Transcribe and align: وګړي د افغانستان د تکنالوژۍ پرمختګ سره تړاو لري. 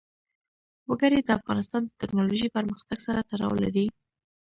وګړي 0.89 1.19
د 1.23 1.29
افغانستان 1.39 1.81
د 1.85 1.89
تکنالوژۍ 2.01 2.49
پرمختګ 2.57 2.97
سره 3.07 3.25
تړاو 3.31 3.53
لري. 3.63 3.85